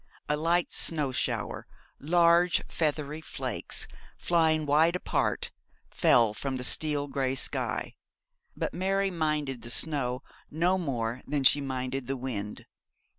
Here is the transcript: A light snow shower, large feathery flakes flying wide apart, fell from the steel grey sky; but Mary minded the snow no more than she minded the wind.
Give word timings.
A 0.27 0.35
light 0.35 0.71
snow 0.71 1.11
shower, 1.11 1.67
large 1.99 2.63
feathery 2.67 3.21
flakes 3.21 3.85
flying 4.17 4.65
wide 4.65 4.95
apart, 4.95 5.51
fell 5.91 6.33
from 6.33 6.55
the 6.55 6.63
steel 6.63 7.07
grey 7.07 7.35
sky; 7.35 7.93
but 8.57 8.73
Mary 8.73 9.11
minded 9.11 9.61
the 9.61 9.69
snow 9.69 10.23
no 10.49 10.79
more 10.79 11.21
than 11.27 11.43
she 11.43 11.61
minded 11.61 12.07
the 12.07 12.17
wind. 12.17 12.65